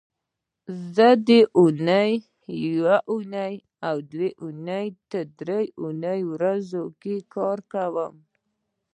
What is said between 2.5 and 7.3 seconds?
یونۍ او دونۍ دې درې ورځو کې